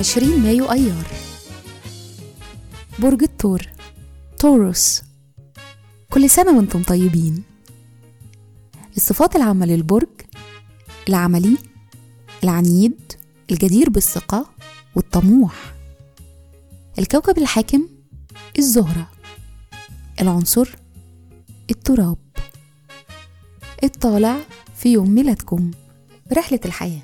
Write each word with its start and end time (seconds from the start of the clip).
عشرين 0.00 0.42
مايو 0.42 0.72
أيار. 0.72 1.06
برج 2.98 3.22
الثور 3.22 3.62
توروس 4.38 5.02
كل 6.10 6.30
سنة 6.30 6.56
وأنتم 6.56 6.82
طيبين. 6.82 7.42
الصفات 8.96 9.36
العامة 9.36 9.66
للبرج 9.66 10.08
العملي 11.08 11.58
العنيد 12.44 13.12
الجدير 13.50 13.90
بالثقة 13.90 14.46
والطموح. 14.94 15.74
الكوكب 16.98 17.38
الحاكم 17.38 17.88
الزهرة. 18.58 19.10
العنصر 20.20 20.68
التراب. 21.70 22.18
الطالع 23.84 24.36
في 24.76 24.92
يوم 24.92 25.10
ميلادكم 25.10 25.70
رحلة 26.32 26.60
الحياة. 26.64 27.02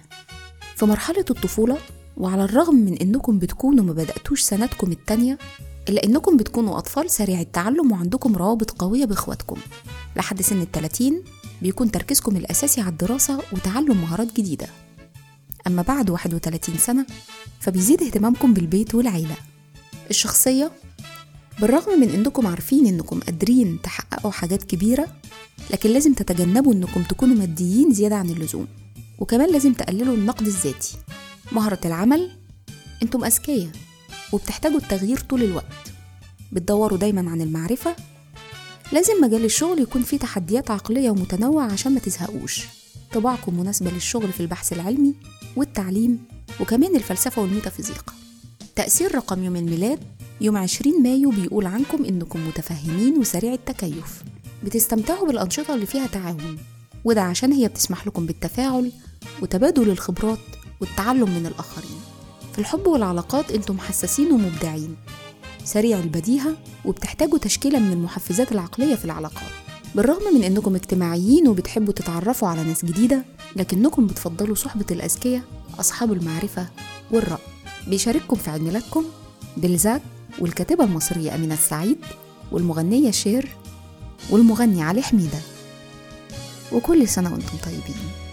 في 0.76 0.84
مرحلة 0.84 1.24
الطفولة 1.30 1.78
وعلى 2.16 2.44
الرغم 2.44 2.74
من 2.74 2.94
إنكم 2.94 3.38
بتكونوا 3.38 3.84
ما 3.84 3.92
بدأتوش 3.92 4.40
سنتكم 4.40 4.92
التانية 4.92 5.38
إلا 5.88 6.04
إنكم 6.04 6.36
بتكونوا 6.36 6.78
أطفال 6.78 7.10
سريع 7.10 7.40
التعلم 7.40 7.92
وعندكم 7.92 8.36
روابط 8.36 8.70
قوية 8.70 9.04
بإخواتكم. 9.04 9.56
لحد 10.16 10.42
سن 10.42 10.60
التلاتين 10.60 11.22
بيكون 11.62 11.90
تركيزكم 11.90 12.36
الأساسي 12.36 12.80
على 12.80 12.90
الدراسة 12.90 13.42
وتعلم 13.52 14.00
مهارات 14.00 14.36
جديدة. 14.36 14.66
أما 15.66 15.82
بعد 15.82 16.10
31 16.10 16.78
سنة 16.78 17.06
فبيزيد 17.60 18.02
اهتمامكم 18.02 18.54
بالبيت 18.54 18.94
والعيلة. 18.94 19.36
الشخصية 20.10 20.70
بالرغم 21.60 22.00
من 22.00 22.10
إنكم 22.10 22.46
عارفين 22.46 22.86
إنكم 22.86 23.20
قادرين 23.20 23.78
تحققوا 23.82 24.30
حاجات 24.30 24.62
كبيرة 24.62 25.06
لكن 25.70 25.90
لازم 25.90 26.12
تتجنبوا 26.14 26.72
إنكم 26.72 27.02
تكونوا 27.02 27.36
ماديين 27.36 27.92
زيادة 27.92 28.16
عن 28.16 28.30
اللزوم 28.30 28.66
وكمان 29.18 29.52
لازم 29.52 29.72
تقللوا 29.72 30.14
النقد 30.14 30.46
الذاتي. 30.46 30.96
مهرة 31.52 31.78
العمل 31.84 32.30
أنتم 33.02 33.24
أذكياء 33.24 33.70
وبتحتاجوا 34.32 34.78
التغيير 34.78 35.20
طول 35.20 35.42
الوقت. 35.42 35.92
بتدوروا 36.52 36.98
دايما 36.98 37.30
عن 37.30 37.40
المعرفة. 37.40 37.96
لازم 38.92 39.12
مجال 39.22 39.44
الشغل 39.44 39.78
يكون 39.78 40.02
فيه 40.02 40.16
تحديات 40.18 40.70
عقلية 40.70 41.10
ومتنوعة 41.10 41.72
عشان 41.72 41.94
ما 41.94 42.00
تزهقوش. 42.00 42.60
طباعكم 43.12 43.60
مناسبة 43.60 43.90
للشغل 43.90 44.32
في 44.32 44.40
البحث 44.40 44.72
العلمي 44.72 45.14
والتعليم 45.56 46.18
وكمان 46.60 46.96
الفلسفة 46.96 47.42
والميتافيزيقا. 47.42 48.12
تأثير 48.76 49.14
رقم 49.14 49.44
يوم 49.44 49.56
الميلاد 49.56 49.98
يوم 50.40 50.56
20 50.56 51.02
مايو 51.02 51.30
بيقول 51.30 51.66
عنكم 51.66 52.04
إنكم 52.04 52.48
متفهمين 52.48 53.18
وسريع 53.18 53.52
التكيف. 53.52 54.22
بتستمتعوا 54.64 55.26
بالأنشطة 55.26 55.74
اللي 55.74 55.86
فيها 55.86 56.06
تعاون 56.06 56.58
وده 57.04 57.22
عشان 57.22 57.52
هي 57.52 57.68
بتسمح 57.68 58.06
لكم 58.06 58.26
بالتفاعل 58.26 58.92
وتبادل 59.42 59.90
الخبرات 59.90 60.38
والتعلم 60.80 61.30
من 61.30 61.46
الآخرين. 61.46 62.00
في 62.52 62.58
الحب 62.58 62.86
والعلاقات 62.86 63.50
أنتم 63.50 63.78
حساسين 63.78 64.32
ومبدعين. 64.32 64.96
سريع 65.64 65.98
البديهة 65.98 66.56
وبتحتاجوا 66.84 67.38
تشكيلة 67.38 67.78
من 67.78 67.92
المحفزات 67.92 68.52
العقلية 68.52 68.94
في 68.94 69.04
العلاقات. 69.04 69.50
بالرغم 69.94 70.34
من 70.34 70.44
أنكم 70.44 70.74
اجتماعيين 70.74 71.48
وبتحبوا 71.48 71.92
تتعرفوا 71.92 72.48
على 72.48 72.64
ناس 72.64 72.84
جديدة 72.84 73.24
لكنكم 73.56 74.06
بتفضلوا 74.06 74.54
صحبة 74.54 74.86
الأذكياء 74.90 75.42
أصحاب 75.80 76.12
المعرفة 76.12 76.66
والرأي. 77.10 77.38
بيشارككم 77.86 78.36
في 78.36 78.50
عيد 78.50 78.62
ميلادكم 78.62 79.04
بلزاك 79.56 80.02
والكاتبة 80.38 80.84
المصرية 80.84 81.34
أمينة 81.34 81.54
السعيد 81.54 81.98
والمغنية 82.52 83.10
شير 83.10 83.48
والمغني 84.30 84.82
علي 84.82 85.02
حميدة. 85.02 85.38
وكل 86.72 87.08
سنة 87.08 87.32
وأنتم 87.32 87.56
طيبين. 87.64 88.25